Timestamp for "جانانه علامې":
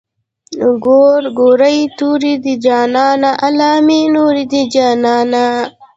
2.65-4.01